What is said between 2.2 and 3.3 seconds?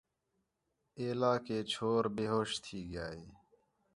ہوش تھی ڳِیا ہِے